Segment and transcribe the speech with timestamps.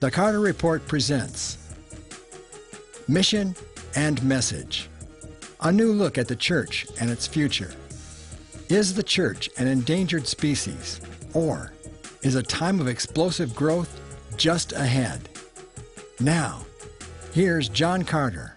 [0.00, 1.58] The Carter Report presents
[3.08, 3.56] Mission
[3.96, 4.88] and Message.
[5.60, 7.74] A new look at the church and its future.
[8.68, 11.00] Is the church an endangered species,
[11.34, 11.72] or
[12.22, 14.00] is a time of explosive growth
[14.36, 15.28] just ahead?
[16.20, 16.64] Now,
[17.32, 18.56] here's John Carter.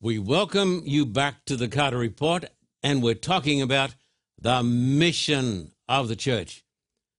[0.00, 2.46] We welcome you back to the Carter Report,
[2.82, 3.94] and we're talking about
[4.36, 6.64] the mission of the church.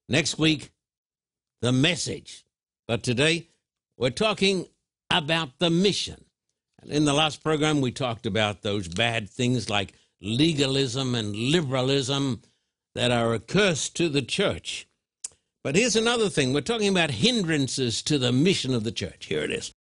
[0.10, 0.72] Next week,
[1.66, 2.46] the message.
[2.88, 3.48] But today,
[3.98, 4.68] we're talking
[5.10, 6.26] about the mission.
[6.80, 12.44] And in the last program, we talked about those bad things like legalism and liberalism
[12.94, 14.88] that are a curse to the church.
[15.64, 19.26] But here's another thing we're talking about hindrances to the mission of the church.
[19.26, 19.74] Here it is.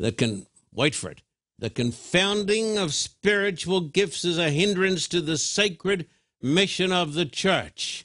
[0.00, 1.22] The can wait for it.
[1.60, 6.08] The confounding of spiritual gifts is a hindrance to the sacred
[6.42, 8.02] mission of the church.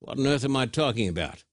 [0.00, 1.44] What on earth am I talking about?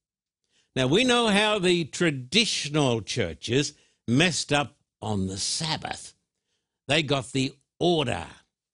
[0.76, 3.74] Now, we know how the traditional churches
[4.08, 6.16] messed up on the Sabbath.
[6.88, 8.26] They got the order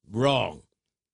[0.09, 0.63] wrong.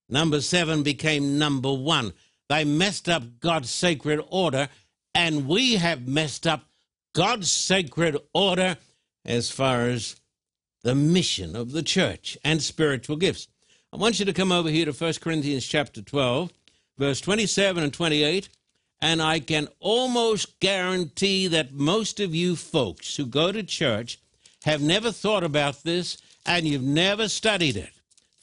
[0.08, 2.14] Number seven became number one.
[2.50, 4.70] They messed up God's sacred order,
[5.16, 6.66] and we have messed up
[7.14, 8.78] God's sacred order
[9.26, 10.18] as far as
[10.84, 13.48] the mission of the church and spiritual gifts.
[13.92, 16.54] I want you to come over here to 1 Corinthians chapter 12,
[17.00, 18.50] verse 27 and 28.
[19.06, 24.18] And I can almost guarantee that most of you folks who go to church
[24.64, 27.92] have never thought about this and you've never studied it.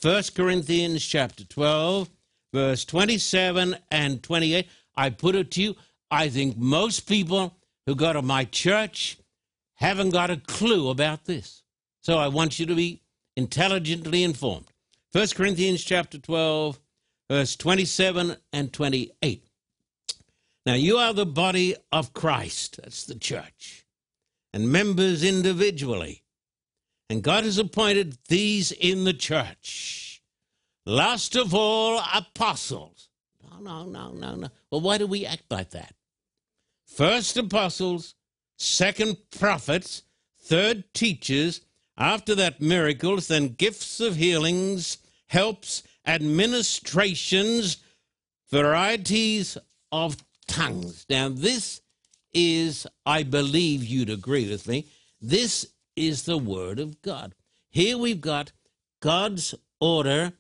[0.03, 2.09] 1 Corinthians chapter 12,
[2.55, 4.69] verse 27 and 28.
[4.95, 5.77] I put it to you,
[6.13, 9.19] I think most people who go to my church
[9.75, 11.65] haven't got a clue about this.
[12.03, 13.03] So I want you to be
[13.37, 14.67] intelligently informed.
[15.11, 16.79] 1 Corinthians chapter 12,
[17.29, 19.43] verse 27 and 28.
[20.65, 23.85] Now, you are the body of Christ, that's the church,
[24.53, 26.23] and members individually.
[27.11, 30.23] And God has appointed these in the church.
[30.87, 33.09] Last of all, apostles.
[33.43, 34.49] No, no, no, no, no.
[34.71, 35.95] Well, why do we act like that?
[36.87, 38.15] First, apostles,
[38.57, 40.03] second, prophets,
[40.41, 41.61] third, teachers,
[41.97, 47.79] after that, miracles, then gifts of healings, helps, administrations,
[48.51, 49.59] varieties
[49.91, 50.17] of
[50.53, 51.07] tongues.
[51.09, 51.81] Now, this
[52.33, 54.87] is, I believe you'd agree with me,
[55.21, 57.35] this is the Word of God.
[57.71, 58.53] Here we've got
[59.01, 60.33] God's order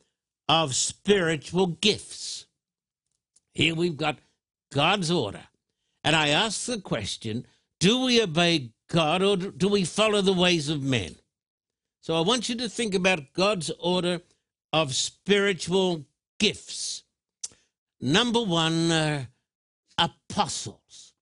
[0.48, 2.46] of spiritual gifts.
[3.54, 4.18] Here we've got
[4.72, 5.44] God's order.
[6.04, 7.46] And I ask the question
[7.80, 11.16] do we obey God or do we follow the ways of men?
[12.00, 14.20] So I want you to think about God's order
[14.72, 16.04] of spiritual
[16.38, 17.02] gifts.
[18.00, 19.24] Number one, uh,
[19.98, 21.14] apostles.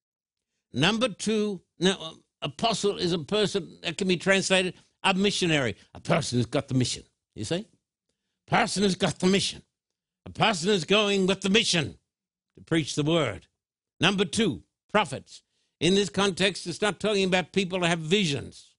[0.72, 6.00] Number two, now, um, apostle is a person that can be translated a missionary, a
[6.00, 7.02] person who's got the mission.
[7.34, 7.66] You see?
[8.46, 9.62] Person who's got the mission.
[10.26, 11.98] A person who's going with the mission
[12.56, 13.46] to preach the word.
[14.00, 15.42] Number two, prophets.
[15.80, 18.74] In this context, it's not talking about people who have visions.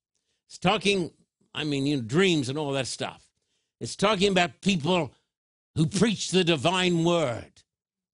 [0.48, 1.12] It's talking,
[1.56, 3.26] I mean, you know, dreams and all that stuff.
[3.80, 5.12] It's talking about people
[5.76, 7.64] who preach the divine word.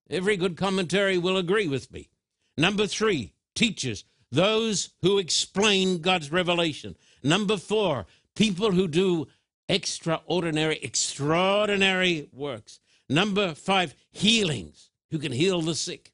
[0.09, 2.09] Every good commentary will agree with me.
[2.57, 6.95] Number three, teachers, those who explain God's revelation.
[7.23, 9.27] Number four, people who do
[9.69, 12.79] extraordinary, extraordinary works.
[13.09, 16.11] Number five, healings, who can heal the sick.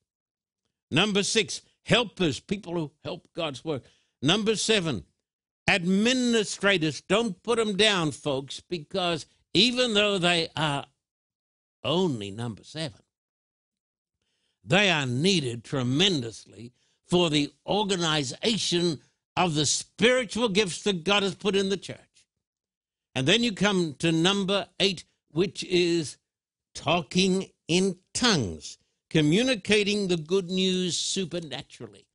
[0.92, 3.84] Number six, helpers, people who help God's work.
[4.22, 5.04] Number seven,
[5.68, 7.02] administrators.
[7.02, 10.86] Don't put them down, folks, because even though they are
[11.84, 13.00] only number seven,
[14.64, 16.74] they are needed tremendously
[17.08, 19.00] for the organization
[19.36, 22.00] of the spiritual gifts that God has put in the church.
[23.16, 26.18] And then you come to number eight, which is
[26.74, 28.78] talking in tongues,
[29.10, 32.08] communicating the good news supernaturally.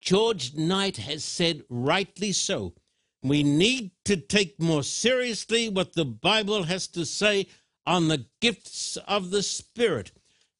[0.00, 2.74] George Knight has said, rightly so,
[3.22, 7.48] we need to take more seriously what the Bible has to say
[7.84, 10.12] on the gifts of the Spirit.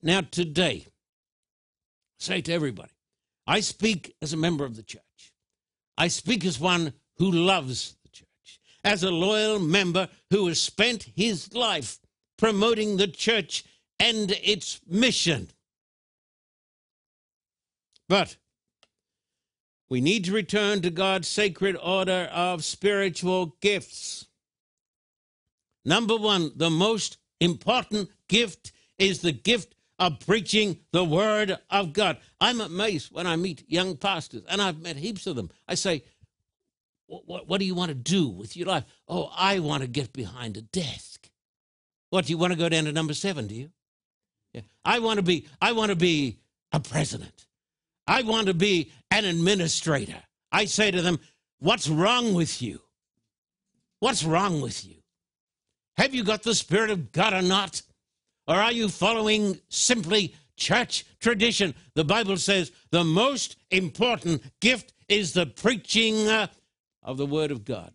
[0.02, 0.86] Now, today,
[2.18, 2.92] say to everybody,
[3.46, 5.02] I speak as a member of the church.
[5.96, 11.10] I speak as one who loves the church, as a loyal member who has spent
[11.16, 11.98] his life
[12.36, 13.64] promoting the church
[13.98, 15.48] and its mission.
[18.08, 18.36] But
[19.88, 24.26] we need to return to God's sacred order of spiritual gifts.
[25.84, 32.18] Number one, the most important gift is the gift of preaching the word of God.
[32.40, 35.50] I'm amazed when I meet young pastors, and I've met heaps of them.
[35.66, 36.04] I say,
[37.06, 38.84] what, what do you want to do with your life?
[39.08, 41.28] Oh, I want to get behind a desk.
[42.10, 43.70] What, do you want to go down to number seven, do you?
[44.52, 44.62] Yeah.
[44.84, 46.38] I want to be, I want to be
[46.72, 47.46] a president.
[48.06, 50.22] I want to be an administrator.
[50.52, 51.18] I say to them,
[51.58, 52.80] what's wrong with you?
[54.00, 54.96] What's wrong with you?
[55.96, 57.82] Have you got the Spirit of God or not?
[58.48, 61.74] Or are you following simply church tradition?
[61.94, 66.46] The Bible says the most important gift is the preaching uh,
[67.02, 67.92] of the Word of God.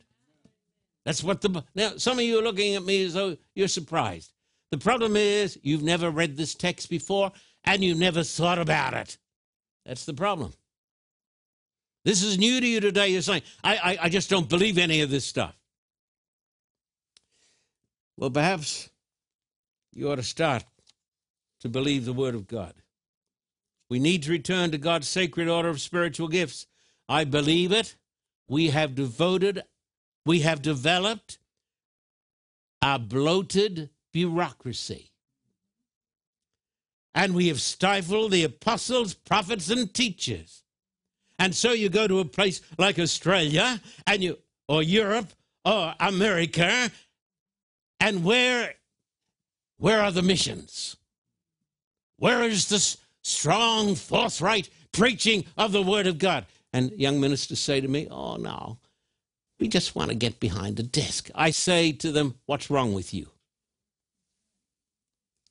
[1.05, 1.63] That's what the.
[1.75, 4.31] Now, some of you are looking at me as though you're surprised.
[4.69, 7.31] The problem is you've never read this text before
[7.63, 9.17] and you've never thought about it.
[9.85, 10.53] That's the problem.
[12.05, 13.09] This is new to you today.
[13.09, 15.55] You're saying, I, I, I just don't believe any of this stuff.
[18.17, 18.89] Well, perhaps
[19.93, 20.63] you ought to start
[21.61, 22.73] to believe the Word of God.
[23.89, 26.65] We need to return to God's sacred order of spiritual gifts.
[27.07, 27.95] I believe it
[28.47, 29.63] we have devoted,
[30.25, 31.39] we have developed
[32.81, 35.11] a bloated bureaucracy.
[37.15, 40.63] And we have stifled the apostles, prophets, and teachers.
[41.39, 45.29] And so you go to a place like Australia and you or Europe
[45.65, 46.91] or America,
[47.99, 48.75] and where
[49.83, 50.95] where are the missions?
[52.15, 56.45] Where is this strong, forthright preaching of the Word of God?
[56.71, 58.77] And young ministers say to me, Oh, no,
[59.59, 61.29] we just want to get behind a desk.
[61.35, 63.27] I say to them, What's wrong with you?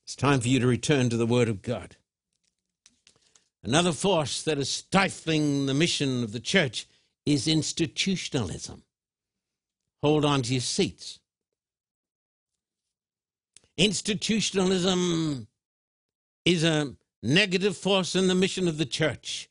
[0.06, 1.96] It's time for you to return to the Word of God.
[3.62, 6.88] Another force that is stifling the mission of the church
[7.26, 8.82] is institutionalism.
[10.02, 11.18] Hold on to your seats.
[13.76, 15.46] Institutionalism
[16.44, 19.48] is a negative force in the mission of the church.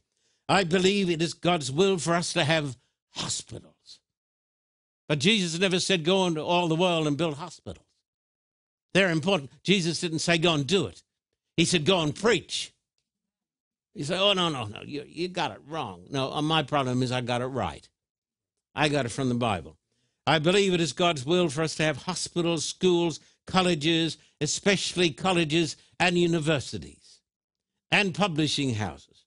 [0.48, 2.78] I believe it is God's will for us to have
[3.16, 4.00] hospitals.
[5.08, 7.86] But Jesus never said, go into all the world and build hospitals.
[8.94, 9.52] They're important.
[9.64, 11.04] Jesus didn't say, go and do it.
[11.58, 12.74] He said, go and preach.
[13.94, 16.06] You say, oh, no, no, no, you, you got it wrong.
[16.10, 17.88] No, uh, my problem is I got it right.
[18.74, 19.78] I got it from the Bible.
[20.26, 23.20] I believe it is God's will for us to have hospitals, schools,
[23.52, 27.20] colleges, especially colleges and universities,
[27.92, 29.26] and publishing houses.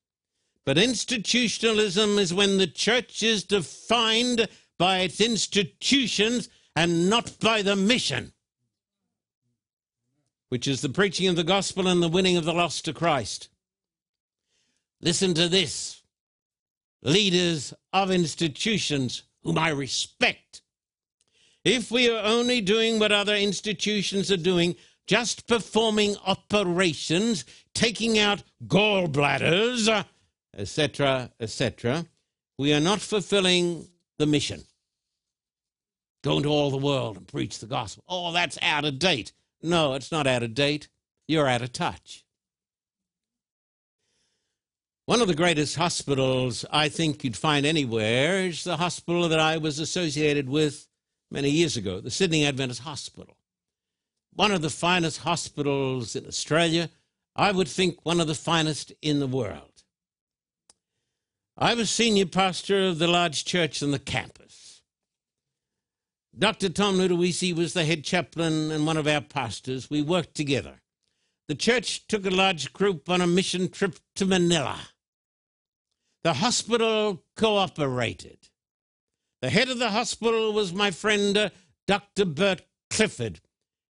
[0.64, 4.48] But institutionalism is when the church is defined
[4.78, 8.32] by its institutions and not by the mission,
[10.48, 13.50] which is the preaching of the gospel and the winning of the lost to Christ.
[15.02, 16.02] Listen to this
[17.02, 20.62] leaders of institutions whom I respect.
[21.64, 24.76] If we are only doing what other institutions are doing,
[25.06, 27.44] just performing operations,
[27.74, 30.04] taking out gallbladders, uh,
[30.56, 32.06] etc., etc.,
[32.58, 33.88] we are not fulfilling
[34.18, 34.62] the mission.
[36.22, 38.04] Go into all the world and preach the gospel.
[38.08, 39.32] Oh, that's out of date.
[39.62, 40.88] No, it's not out of date.
[41.26, 42.24] You're out of touch.
[45.06, 49.58] One of the greatest hospitals I think you'd find anywhere is the hospital that I
[49.58, 50.88] was associated with
[51.34, 53.36] many years ago, the Sydney Adventist Hospital.
[54.34, 56.90] One of the finest hospitals in Australia,
[57.34, 59.82] I would think one of the finest in the world.
[61.58, 64.82] I was senior pastor of the large church on the campus.
[66.38, 66.68] Dr.
[66.68, 69.90] Tom Ludowici was the head chaplain and one of our pastors.
[69.90, 70.82] We worked together.
[71.48, 74.78] The church took a large group on a mission trip to Manila.
[76.22, 78.38] The hospital cooperated.
[79.44, 81.50] The head of the hospital was my friend, uh,
[81.86, 82.24] Dr.
[82.24, 83.42] Bert Clifford,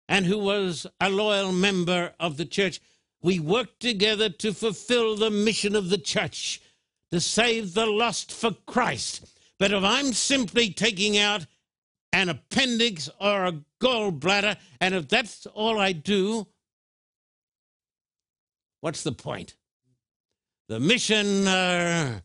[0.07, 2.79] and who was a loyal member of the church.
[3.21, 6.61] We worked together to fulfill the mission of the church
[7.11, 9.29] to save the lost for Christ.
[9.59, 11.47] But if I'm simply taking out
[12.13, 16.47] an appendix or a gallbladder, and if that's all I do,
[18.79, 19.57] what's the point?
[20.69, 22.21] The mission uh,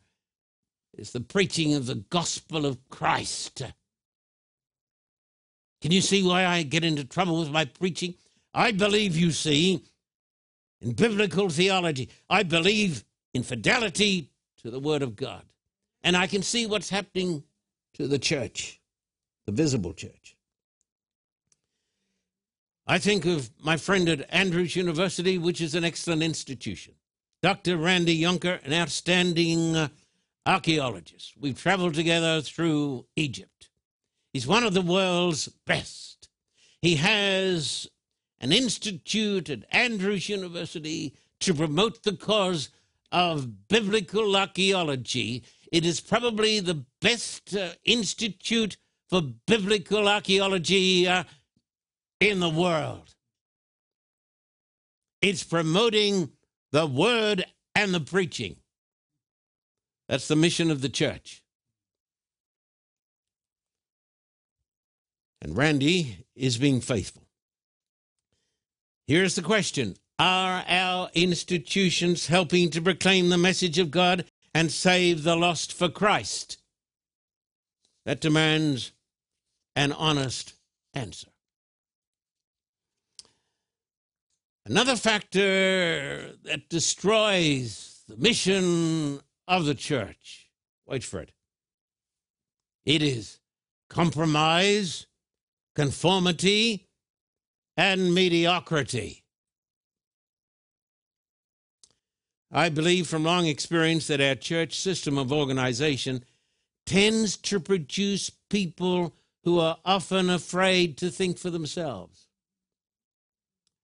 [0.96, 3.62] is the preaching of the gospel of Christ.
[5.82, 8.14] Can you see why I get into trouble with my preaching?
[8.54, 9.84] I believe, you see,
[10.80, 12.08] in biblical theology.
[12.30, 14.30] I believe in fidelity
[14.62, 15.42] to the Word of God.
[16.02, 17.44] And I can see what's happening
[17.94, 18.80] to the church,
[19.44, 20.36] the visible church.
[22.86, 26.94] I think of my friend at Andrews University, which is an excellent institution.
[27.42, 27.76] Dr.
[27.76, 29.88] Randy Younker, an outstanding uh,
[30.46, 31.34] archaeologist.
[31.38, 33.68] We've traveled together through Egypt.
[34.32, 36.28] He's one of the world's best.
[36.80, 37.88] He has
[38.40, 42.70] an institute at Andrews University to promote the cause
[43.12, 48.76] of biblical archaeology, it is probably the best uh, institute
[49.08, 51.24] for biblical archaeology uh,
[52.20, 53.14] in the world.
[55.22, 56.30] It's promoting
[56.72, 58.56] the word and the preaching.
[60.08, 61.42] That's the mission of the church.
[65.40, 67.22] And Randy is being faithful.
[69.06, 75.22] Here's the question Are our institutions helping to proclaim the message of God and save
[75.22, 76.58] the lost for Christ?
[78.04, 78.92] That demands
[79.74, 80.54] an honest
[80.94, 81.28] answer.
[84.64, 90.48] Another factor that destroys the mission of the church,
[90.86, 91.32] wait for it,
[92.84, 93.38] it is
[93.88, 95.06] compromise,
[95.74, 96.88] conformity,
[97.76, 99.24] and mediocrity.
[102.50, 106.24] I believe from long experience that our church system of organization
[106.86, 112.28] tends to produce people who are often afraid to think for themselves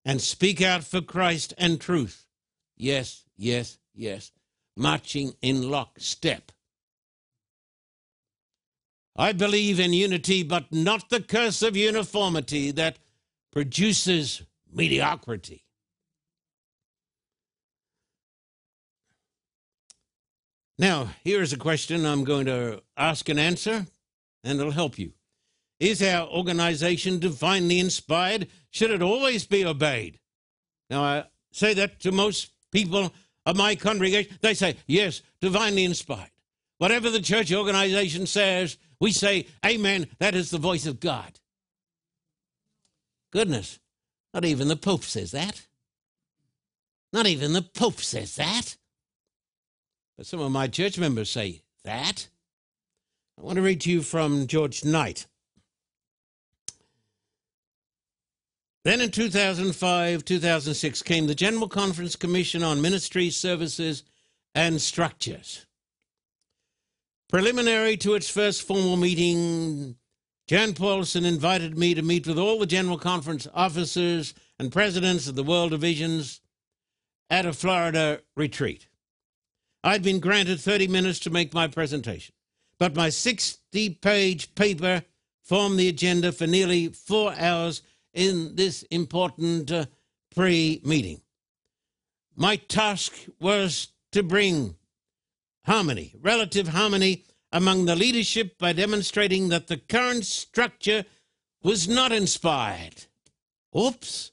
[0.04, 2.26] and speak out for Christ and truth.
[2.76, 4.33] Yes, yes, yes.
[4.76, 6.52] Marching in lockstep.
[9.14, 12.99] I believe in unity, but not the curse of uniformity that
[13.52, 15.64] produces mediocrity.
[20.79, 23.87] Now, here's a question I'm going to ask and answer,
[24.43, 25.12] and it'll help you.
[25.79, 28.49] Is our organization divinely inspired?
[28.71, 30.19] Should it always be obeyed?
[30.88, 33.12] Now, I say that to most people
[33.47, 34.37] of my congregation.
[34.41, 36.31] They say, yes, divinely inspired.
[36.79, 41.39] Whatever the church organization says, we say, Amen, that is the voice of God.
[43.33, 43.79] Goodness,
[44.35, 45.67] not even the Pope says that.
[47.13, 48.77] Not even the Pope says that.
[50.17, 52.29] But some of my church members say that.
[53.39, 55.27] I want to read to you from George Knight.
[58.85, 64.03] Then in 2005 2006 came the General Conference Commission on Ministry Services
[64.57, 65.67] and Structures.
[67.29, 69.97] Preliminary to its first formal meeting,
[70.49, 75.37] Jan Paulsen invited me to meet with all the General Conference officers and presidents of
[75.37, 76.41] the world divisions
[77.31, 78.89] at a Florida retreat.
[79.85, 82.35] I'd been granted 30 minutes to make my presentation,
[82.81, 85.05] but my 60 page paper
[85.41, 87.83] formed the agenda for nearly four hours
[88.14, 89.87] in this important uh,
[90.35, 91.21] pre meeting.
[92.35, 94.76] My task was to bring
[95.64, 101.04] harmony, relative harmony among the leadership by demonstrating that the current structure
[101.62, 103.07] was not inspired.
[103.76, 104.33] Oops.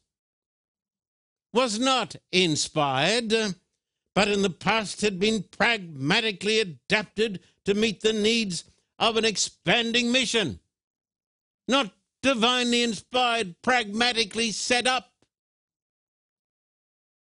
[1.53, 3.33] Was not inspired,
[4.15, 8.63] but in the past had been pragmatically adapted to meet the needs
[8.97, 10.59] of an expanding mission.
[11.67, 11.91] Not
[12.21, 15.11] divinely inspired, pragmatically set up.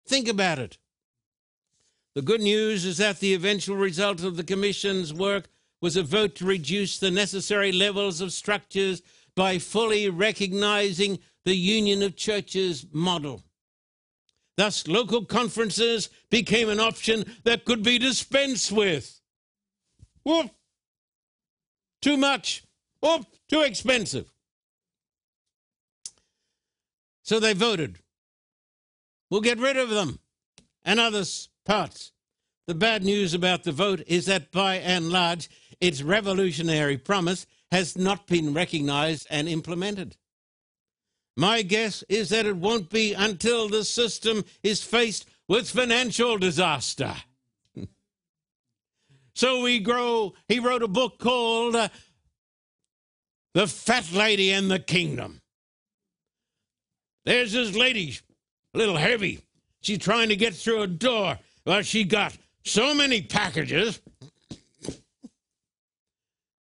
[0.07, 0.79] Think about it.
[2.15, 5.49] The good news is that the eventual result of the Commission's work
[5.81, 9.03] was a vote to reduce the necessary levels of structures
[9.37, 13.43] by fully recognizing the Union of Churches model.
[14.57, 19.21] Thus, local conferences became an option that could be dispensed with.
[20.25, 20.51] Whoop!
[22.03, 22.65] Too much.
[23.01, 23.25] Whoop!
[23.49, 24.31] Too expensive.
[27.31, 28.01] So they voted.
[29.31, 30.19] We'll get rid of them
[30.83, 31.23] and other
[31.65, 32.11] parts.
[32.67, 35.49] The bad news about the vote is that by and large,
[35.81, 40.17] its revolutionary promise has not been recognized and implemented.
[41.37, 47.15] My guess is that it won't be until the system is faced with financial disaster.
[49.37, 51.91] so we grow, he wrote a book called uh,
[53.55, 55.41] The Fat Lady and the Kingdom.
[57.25, 58.17] There's this lady,
[58.75, 59.41] a little heavy.
[59.81, 61.39] She's trying to get through a door.
[61.65, 64.01] Well, she got so many packages.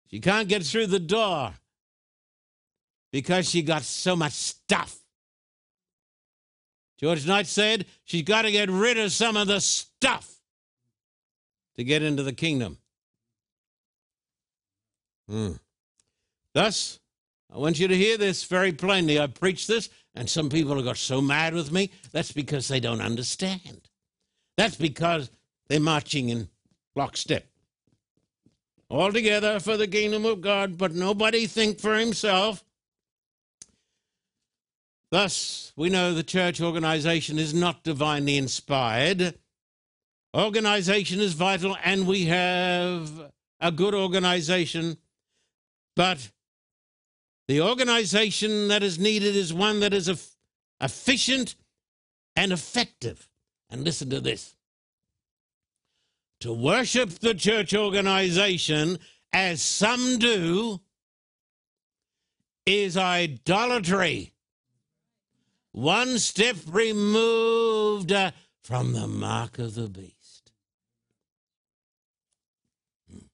[0.08, 1.54] She can't get through the door
[3.12, 4.98] because she got so much stuff.
[6.98, 10.40] George Knight said she's got to get rid of some of the stuff
[11.76, 12.78] to get into the kingdom.
[15.30, 15.54] Hmm.
[16.54, 17.00] Thus,
[17.56, 19.18] I want you to hear this very plainly.
[19.18, 21.90] I preached this and some people have got so mad with me.
[22.12, 23.88] That's because they don't understand.
[24.58, 25.32] That's because
[25.70, 26.50] they're marching in
[26.98, 27.46] lockstep.
[28.90, 32.62] All together for the kingdom of God, but nobody think for himself.
[35.10, 39.34] Thus, we know the church organization is not divinely inspired.
[40.36, 43.32] Organization is vital, and we have
[43.62, 44.98] a good organization,
[45.96, 46.32] but
[47.48, 50.36] the organization that is needed is one that is
[50.82, 51.56] efficient
[52.36, 53.30] and effective.
[53.70, 54.56] And listen to this
[56.42, 59.00] to worship the church organization
[59.34, 60.80] as some do
[62.66, 64.34] is idolatry.
[65.72, 70.52] One step removed uh, from the mark of the beast.
[73.12, 73.26] Hmm.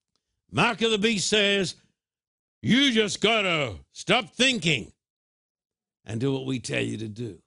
[0.52, 1.76] Mark of the beast says,
[2.62, 4.92] you just got to stop thinking
[6.06, 7.40] and do what we tell you to do.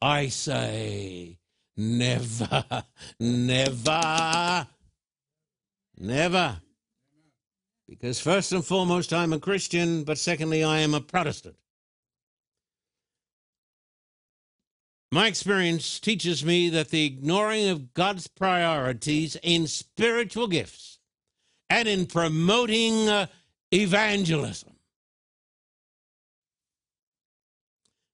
[0.00, 1.38] I say,
[1.76, 2.64] never,
[3.20, 4.66] never,
[5.98, 6.60] never.
[7.88, 11.56] Because first and foremost, I'm a Christian, but secondly, I am a Protestant.
[15.12, 21.00] My experience teaches me that the ignoring of God's priorities in spiritual gifts
[21.68, 23.26] and in promoting uh,
[23.72, 24.74] evangelism.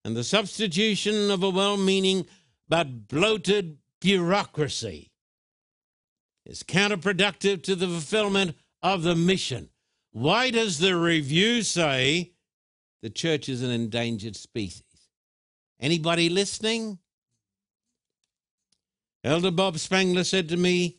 [0.04, 2.26] And the substitution of a well meaning
[2.68, 5.10] but bloated bureaucracy
[6.44, 9.68] is counterproductive to the fulfillment of the mission.
[10.12, 12.32] Why does the review say
[13.02, 14.82] the church is an endangered species?
[15.80, 16.98] Anybody listening?
[19.24, 20.98] Elder Bob Spangler said to me,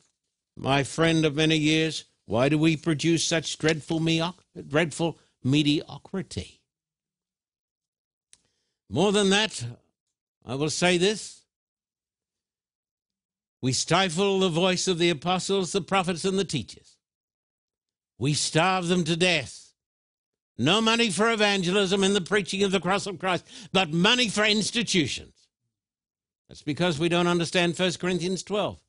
[0.58, 4.02] my friend of many years, why do we produce such dreadful,
[4.68, 6.60] dreadful mediocrity?
[8.90, 9.66] More than that,
[10.46, 11.46] I will say this.
[13.62, 16.98] We stifle the voice of the apostles, the prophets, and the teachers.
[18.20, 19.72] We starve them to death.
[20.58, 24.44] No money for evangelism and the preaching of the cross of Christ, but money for
[24.44, 25.48] institutions.
[26.50, 28.80] That's because we don't understand 1 Corinthians 12.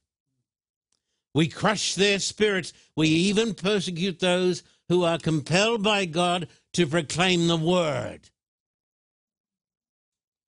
[1.39, 2.73] We crush their spirits.
[2.97, 8.31] We even persecute those who are compelled by God to proclaim the word.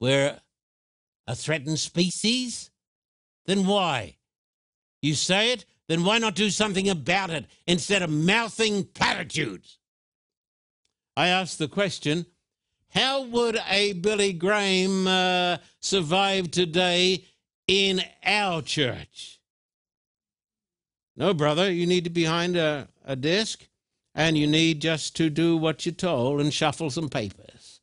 [0.00, 0.40] We're
[1.28, 2.72] a threatened species?
[3.46, 4.16] Then why?
[5.00, 9.78] You say it, then why not do something about it instead of mouthing platitudes?
[11.16, 12.26] I ask the question
[12.88, 17.26] how would a Billy Graham uh, survive today
[17.68, 19.39] in our church?
[21.20, 23.68] No, brother, you need to be behind a, a desk
[24.14, 27.82] and you need just to do what you're told and shuffle some papers.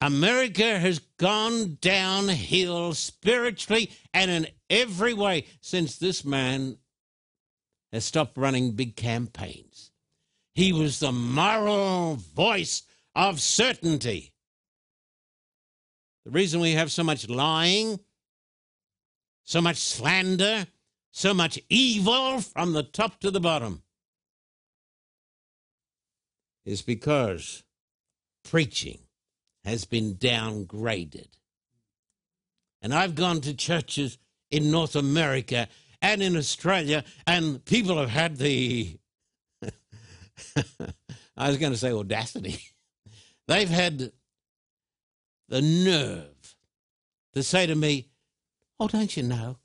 [0.00, 6.78] America has gone downhill spiritually and in every way since this man
[7.92, 9.90] has stopped running big campaigns.
[10.54, 14.34] He was the moral voice of certainty.
[16.26, 17.98] The reason we have so much lying,
[19.42, 20.68] so much slander,
[21.16, 23.82] so much evil from the top to the bottom
[26.66, 27.62] is because
[28.44, 28.98] preaching
[29.64, 31.28] has been downgraded.
[32.82, 34.18] And I've gone to churches
[34.50, 35.68] in North America
[36.02, 38.98] and in Australia, and people have had the,
[41.34, 42.60] I was going to say audacity,
[43.48, 44.12] they've had
[45.48, 46.56] the nerve
[47.32, 48.10] to say to me,
[48.78, 49.56] Oh, don't you know?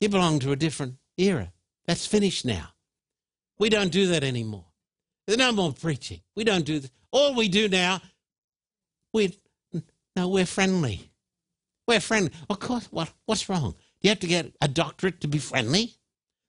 [0.00, 1.52] You belong to a different era.
[1.86, 2.68] That's finished now.
[3.58, 4.66] We don't do that anymore.
[5.26, 6.20] There's no more preaching.
[6.34, 6.90] We don't do that.
[7.10, 8.00] All we do now,
[9.12, 9.38] we
[10.14, 11.10] no, we're friendly.
[11.86, 12.32] We're friendly.
[12.48, 13.72] Of course, what, what's wrong?
[13.72, 15.94] Do you have to get a doctorate to be friendly?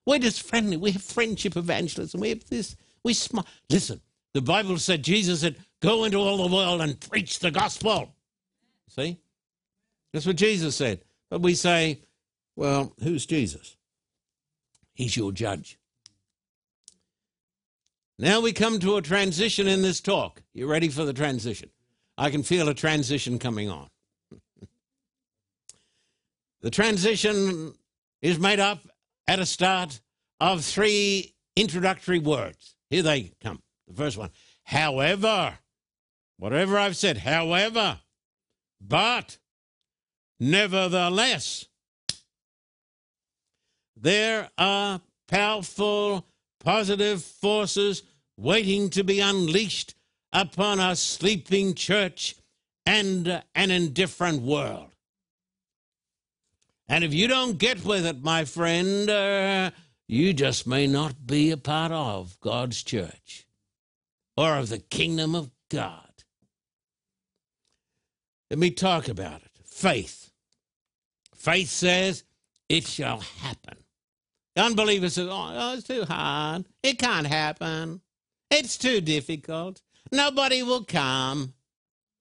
[0.06, 0.78] We're just friendly.
[0.78, 2.22] We have friendship evangelism.
[2.22, 2.76] We have this.
[3.04, 3.46] We smile.
[3.70, 4.02] Listen,
[4.34, 8.14] the Bible said, Jesus said, go into all the world and preach the gospel.
[8.88, 9.20] See?
[10.14, 11.02] That's what Jesus said.
[11.30, 12.02] But we say,
[12.58, 13.78] well, who's Jesus?
[14.96, 15.78] He's your judge.
[18.18, 20.42] Now we come to a transition in this talk.
[20.54, 21.70] You ready for the transition?
[22.18, 23.88] I can feel a transition coming on.
[26.62, 27.76] the transition
[28.24, 28.80] is made up
[29.28, 30.02] at a start
[30.40, 32.76] of three introductory words.
[32.90, 33.62] Here they come.
[33.88, 34.32] The first one,
[34.64, 35.60] however,
[36.38, 38.00] whatever I've said, however,
[38.82, 39.38] but,
[40.40, 41.68] nevertheless,
[44.02, 46.26] there are powerful,
[46.60, 48.04] positive forces
[48.38, 49.96] waiting to be unleashed
[50.32, 52.36] upon a sleeping church
[52.86, 54.92] and an indifferent world.
[56.88, 59.72] And if you don't get with it, my friend, uh,
[60.08, 63.46] you just may not be a part of God's church
[64.38, 66.04] or of the kingdom of God.
[68.50, 69.52] Let me talk about it.
[69.66, 70.32] Faith.
[71.36, 72.24] Faith says
[72.70, 73.78] it shall happen.
[74.58, 76.66] The say, says, oh, oh, it's too hard.
[76.82, 78.02] It can't happen.
[78.50, 79.84] It's too difficult.
[80.12, 81.54] Nobody will come.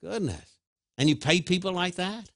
[0.04, 0.58] Goodness.
[0.98, 2.30] And you pay people like that?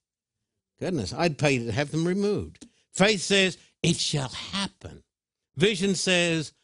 [0.78, 2.66] Goodness, I'd pay to have them removed.
[2.94, 5.02] Faith says, it shall happen.
[5.56, 6.54] Vision says,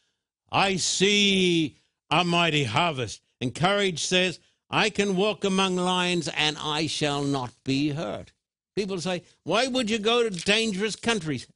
[0.51, 1.77] I see
[2.09, 3.21] a mighty harvest.
[3.39, 4.39] And courage says,
[4.71, 8.31] I can walk among lions and I shall not be hurt.
[8.75, 11.47] People say, Why would you go to dangerous countries?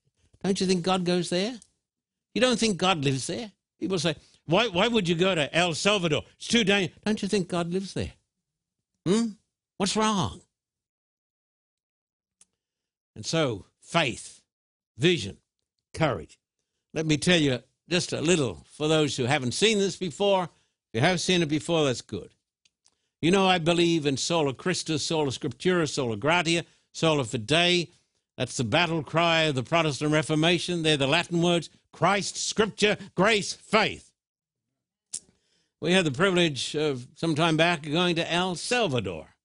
[0.43, 1.59] Don't you think God goes there?
[2.33, 3.51] You don't think God lives there?
[3.79, 4.15] People say,
[4.45, 6.23] Why, why would you go to El Salvador?
[6.37, 6.97] It's too dangerous.
[7.05, 8.13] Don't you think God lives there?
[9.05, 9.27] Hmm?
[9.77, 10.41] What's wrong?
[13.15, 14.41] And so, faith,
[14.97, 15.37] vision,
[15.93, 16.39] courage.
[16.93, 20.43] Let me tell you just a little for those who haven't seen this before.
[20.43, 20.49] If
[20.93, 22.29] you have seen it before, that's good.
[23.21, 27.87] You know, I believe in sola Christus, sola scriptura, sola gratia, sola fide.
[28.41, 30.81] That's the battle cry of the Protestant Reformation.
[30.81, 34.11] They're the Latin words Christ, Scripture, grace, faith.
[35.79, 39.35] We had the privilege of some time back going to El Salvador,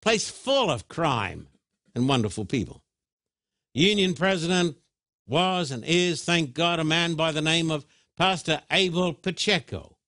[0.00, 1.48] place full of crime
[1.94, 2.82] and wonderful people.
[3.74, 4.74] Union President
[5.26, 7.84] was and is, thank God, a man by the name of
[8.16, 9.98] Pastor Abel Pacheco.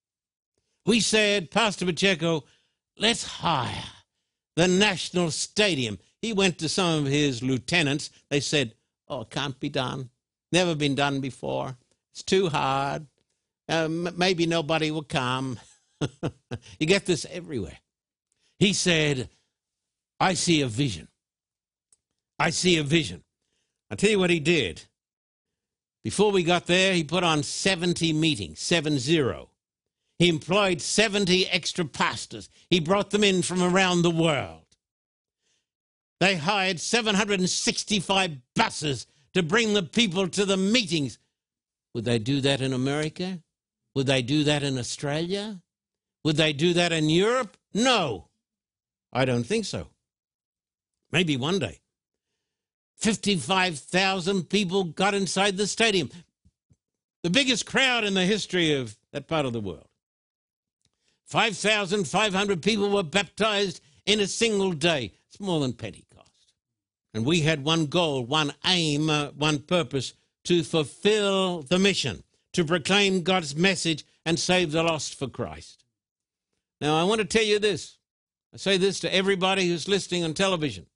[0.86, 2.44] We said, Pastor Pacheco,
[2.96, 3.90] let's hire
[4.56, 5.98] the National Stadium.
[6.22, 8.10] He went to some of his lieutenants.
[8.30, 8.74] They said,
[9.08, 10.08] oh, it can't be done.
[10.52, 11.76] Never been done before.
[12.12, 13.06] It's too hard.
[13.68, 15.58] Uh, maybe nobody will come.
[16.78, 17.78] you get this everywhere.
[18.58, 19.28] He said,
[20.20, 21.08] I see a vision.
[22.38, 23.24] I see a vision.
[23.90, 24.82] I'll tell you what he did.
[26.04, 29.50] Before we got there, he put on 70 meetings, 7 0.
[30.18, 32.48] He employed 70 extra pastors.
[32.70, 34.61] He brought them in from around the world.
[36.22, 41.18] They hired 765 buses to bring the people to the meetings.
[41.94, 43.40] Would they do that in America?
[43.96, 45.60] Would they do that in Australia?
[46.22, 47.56] Would they do that in Europe?
[47.74, 48.28] No,
[49.12, 49.88] I don't think so.
[51.10, 51.80] Maybe one day.
[52.98, 56.08] 55,000 people got inside the stadium.
[57.24, 59.88] The biggest crowd in the history of that part of the world.
[61.26, 65.10] 5,500 people were baptized in a single day.
[65.26, 66.11] It's more than Pentecost.
[67.14, 72.64] And we had one goal, one aim, uh, one purpose to fulfill the mission, to
[72.64, 75.84] proclaim God's message and save the lost for Christ.
[76.80, 77.98] Now, I want to tell you this.
[78.52, 80.86] I say this to everybody who's listening on television.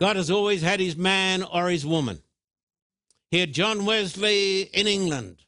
[0.00, 2.22] God has always had his man or his woman.
[3.30, 5.44] He had John Wesley in England,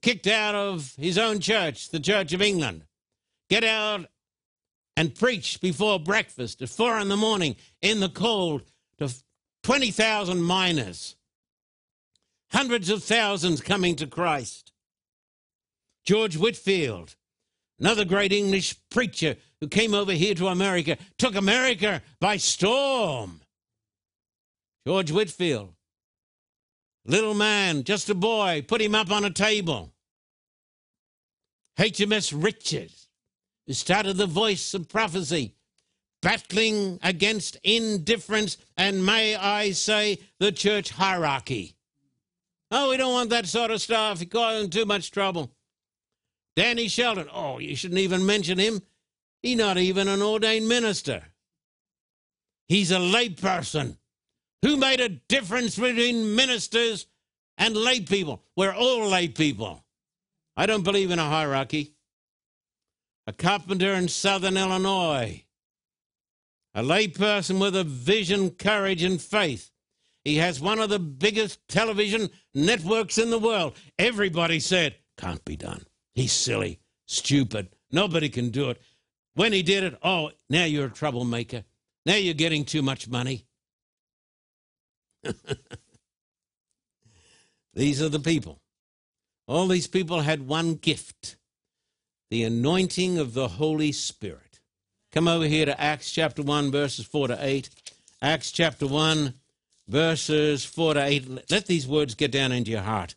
[0.00, 2.84] kicked out of his own church, the Church of England.
[3.50, 4.06] Get out
[4.96, 8.62] and preach before breakfast at four in the morning in the cold
[8.98, 9.12] to
[9.62, 11.16] 20,000 miners.
[12.52, 14.72] Hundreds of thousands coming to Christ.
[16.04, 17.16] George Whitefield,
[17.80, 23.40] another great English preacher who came over here to America, took America by storm.
[24.86, 25.72] George Whitefield,
[27.06, 29.92] little man, just a boy, put him up on a table.
[31.78, 33.08] HMS Richards,
[33.66, 35.54] who started the voice of prophecy,
[36.24, 41.76] battling against indifference and, may I say, the church hierarchy.
[42.70, 44.22] Oh, we don't want that sort of stuff.
[44.22, 45.52] It causing too much trouble.
[46.56, 48.80] Danny Shelton, oh, you shouldn't even mention him.
[49.42, 51.22] He's not even an ordained minister.
[52.68, 53.98] He's a layperson.
[54.62, 57.06] Who made a difference between ministers
[57.58, 58.42] and lay people?
[58.56, 59.84] We're all lay people.
[60.56, 61.92] I don't believe in a hierarchy.
[63.26, 65.44] A carpenter in southern Illinois,
[66.74, 69.70] a layperson with a vision, courage, and faith.
[70.24, 73.76] He has one of the biggest television networks in the world.
[73.98, 75.84] Everybody said, can't be done.
[76.14, 77.68] He's silly, stupid.
[77.92, 78.80] Nobody can do it.
[79.34, 81.64] When he did it, oh, now you're a troublemaker.
[82.06, 83.46] Now you're getting too much money.
[87.74, 88.60] these are the people.
[89.46, 91.36] All these people had one gift
[92.30, 94.43] the anointing of the Holy Spirit.
[95.14, 97.70] Come over here to Acts chapter 1, verses 4 to 8.
[98.20, 99.34] Acts chapter 1,
[99.86, 101.50] verses 4 to 8.
[101.52, 103.14] Let these words get down into your heart.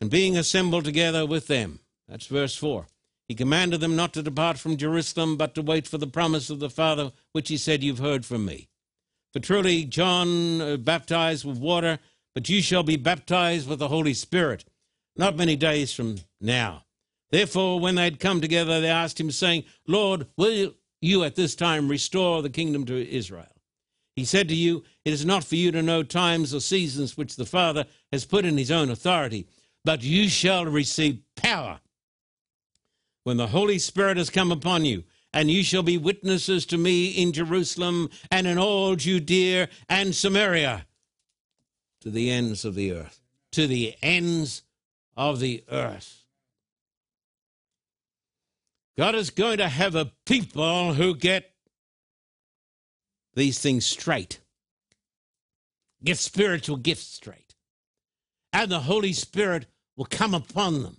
[0.00, 2.86] And being assembled together with them, that's verse 4.
[3.28, 6.58] He commanded them not to depart from Jerusalem, but to wait for the promise of
[6.58, 8.68] the Father, which he said, You've heard from me.
[9.34, 11.98] For truly John uh, baptized with water,
[12.34, 14.64] but you shall be baptized with the Holy Spirit
[15.16, 16.84] not many days from now.
[17.32, 21.56] Therefore, when they had come together, they asked him, saying, Lord, will you, at this
[21.56, 23.46] time restore the kingdom to Israel.
[24.14, 27.36] He said to you, It is not for you to know times or seasons which
[27.36, 29.48] the Father has put in his own authority,
[29.82, 31.80] but you shall receive power
[33.24, 37.08] when the Holy Spirit has come upon you, and you shall be witnesses to me
[37.08, 40.86] in Jerusalem and in all Judea and Samaria
[42.02, 43.22] to the ends of the earth.
[43.52, 44.62] To the ends
[45.16, 46.21] of the earth.
[48.96, 51.50] God is going to have a people who get
[53.34, 54.40] these things straight,
[56.04, 57.54] get spiritual gifts straight,
[58.52, 60.98] and the Holy Spirit will come upon them,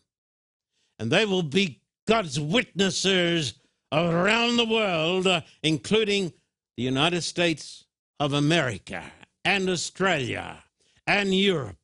[0.97, 3.53] and they will be God's witnesses
[3.91, 6.33] around the world, uh, including
[6.75, 7.85] the United States
[8.19, 9.03] of America
[9.45, 10.63] and Australia
[11.05, 11.77] and Europe.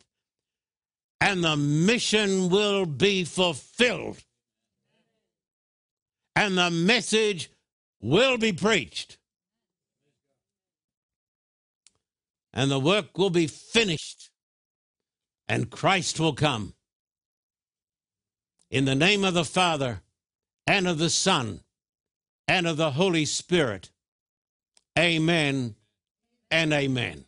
[1.22, 4.24] And the mission will be fulfilled.
[6.40, 7.52] And the message
[8.00, 9.18] will be preached.
[12.54, 14.30] And the work will be finished.
[15.50, 16.76] And Christ will come.
[18.72, 20.00] In the name of the Father,
[20.66, 21.60] and of the Son,
[22.48, 23.92] and of the Holy Spirit.
[24.98, 25.76] Amen
[26.50, 27.26] and amen.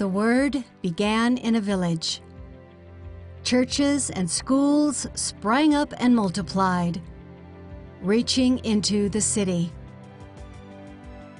[0.00, 2.22] The word began in a village.
[3.44, 7.02] Churches and schools sprang up and multiplied,
[8.00, 9.70] reaching into the city.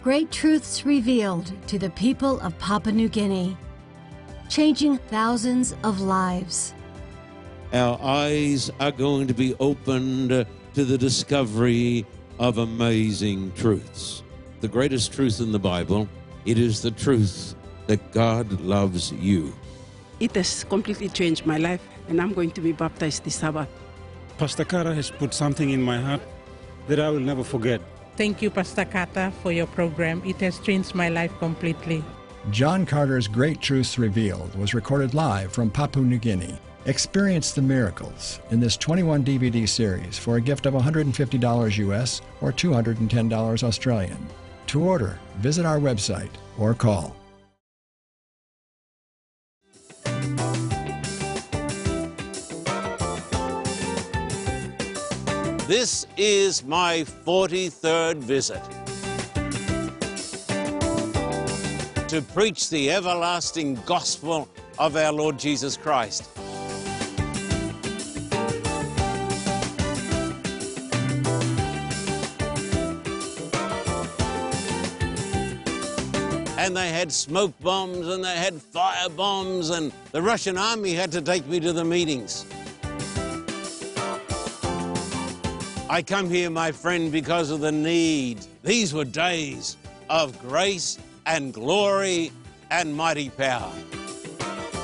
[0.03, 3.57] Great truths revealed to the people of Papua New Guinea
[4.51, 6.75] changing thousands of lives.
[7.73, 10.29] Our eyes are going to be opened
[10.75, 12.05] to the discovery
[12.39, 14.23] of amazing truths.
[14.61, 16.07] The greatest truth in the Bible,
[16.45, 17.55] it is the truth
[17.91, 19.53] that God loves you.
[20.21, 23.69] It has completely changed my life, and I'm going to be baptized this Sabbath.
[24.39, 26.23] Pastor Kara has put something in my heart
[26.87, 27.81] that I will never forget.
[28.17, 30.23] Thank you, Pastor Kata, for your program.
[30.25, 32.05] It has changed my life completely.
[32.51, 36.59] John Carter's Great Truths Revealed was recorded live from Papua New Guinea.
[36.87, 42.53] Experience the miracles in this 21 DVD series for a gift of $150 US or
[42.53, 44.27] $210 Australian.
[44.69, 47.20] To order, visit our website or call.
[55.71, 58.61] This is my 43rd visit.
[62.09, 64.49] to preach the everlasting gospel
[64.81, 66.29] of our Lord Jesus Christ.
[76.59, 81.13] And they had smoke bombs and they had fire bombs, and the Russian army had
[81.13, 82.45] to take me to the meetings.
[85.91, 88.39] I come here, my friend, because of the need.
[88.63, 89.77] These were days
[90.09, 92.31] of grace and glory
[92.71, 93.73] and mighty power.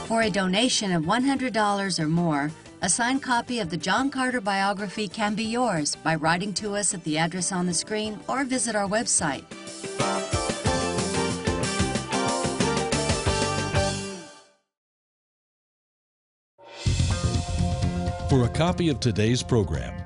[0.08, 2.50] For a donation of $100 or more,
[2.82, 6.92] a signed copy of the John Carter biography can be yours by writing to us
[6.92, 9.44] at the address on the screen or visit our website.
[18.28, 20.05] For a copy of today's program,